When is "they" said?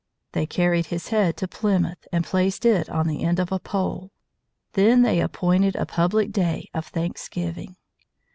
0.31-0.47, 5.03-5.19